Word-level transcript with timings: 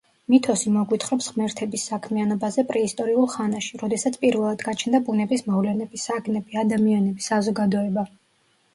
მითოსი 0.33 0.69
მოგვითხრობს 0.77 1.27
ღმერთების 1.35 1.83
საქმიანობაზე 1.89 2.65
პრეისტორიულ 2.73 3.29
ხანაში, 3.35 3.79
როდესაც 3.83 4.19
პირველად 4.25 4.67
გაჩნდა 4.71 5.05
ბუნების 5.11 5.49
მოვლენები, 5.53 6.05
საგნები, 6.09 6.61
ადამიანები, 6.67 7.31
საზოგადოება. 7.31 8.11